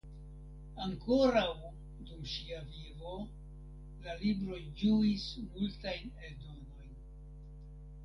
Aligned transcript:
Ankoraŭ 0.85 1.43
dum 2.07 2.23
ŝia 2.31 2.63
vivo 2.71 3.13
la 4.09 4.19
libroj 4.25 4.61
ĝuis 4.83 5.31
multajn 5.47 6.21
eldonojn. 6.27 7.01